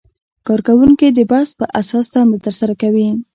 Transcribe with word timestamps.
کارکوونکي 0.47 1.07
د 1.11 1.19
بست 1.31 1.53
په 1.59 1.65
اساس 1.79 2.05
دنده 2.13 2.37
ترسره 2.45 2.73
کوي. 2.81 3.07